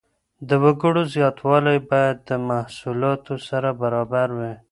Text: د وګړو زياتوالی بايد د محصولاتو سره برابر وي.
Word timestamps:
د 0.47 0.49
وګړو 0.63 1.01
زياتوالی 1.13 1.77
بايد 1.89 2.17
د 2.29 2.31
محصولاتو 2.49 3.33
سره 3.47 3.69
برابر 3.81 4.27
وي. 4.37 4.53